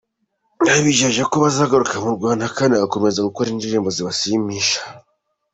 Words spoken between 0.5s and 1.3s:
Babijeje